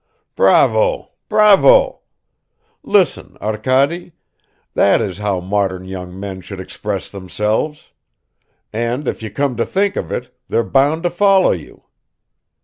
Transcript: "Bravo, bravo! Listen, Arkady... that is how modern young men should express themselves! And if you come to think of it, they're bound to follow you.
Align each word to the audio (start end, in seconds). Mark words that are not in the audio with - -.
"Bravo, 0.35 1.11
bravo! 1.29 1.99
Listen, 2.81 3.37
Arkady... 3.39 4.13
that 4.73 4.99
is 4.99 5.19
how 5.19 5.39
modern 5.39 5.85
young 5.85 6.19
men 6.19 6.41
should 6.41 6.59
express 6.59 7.07
themselves! 7.07 7.91
And 8.73 9.07
if 9.07 9.21
you 9.21 9.29
come 9.29 9.55
to 9.57 9.63
think 9.63 9.95
of 9.95 10.11
it, 10.11 10.35
they're 10.47 10.63
bound 10.63 11.03
to 11.03 11.11
follow 11.11 11.51
you. 11.51 11.83